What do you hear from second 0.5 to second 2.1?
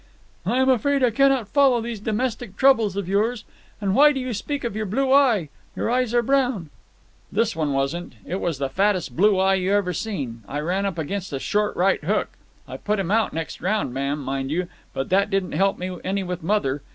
am afraid I cannot follow these